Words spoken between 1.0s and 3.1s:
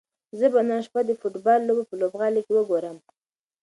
د فوټبال لوبه په لوبغالي کې وګورم.